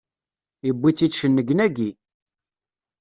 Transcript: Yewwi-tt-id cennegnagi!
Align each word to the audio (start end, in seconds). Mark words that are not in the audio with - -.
Yewwi-tt-id 0.65 1.13
cennegnagi! 1.19 1.89